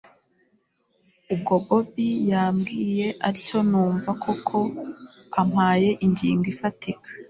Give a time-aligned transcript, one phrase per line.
[1.33, 4.57] ubwo bobi yambwiye atyo numva koko
[5.41, 7.07] ampaye ingingo ifatika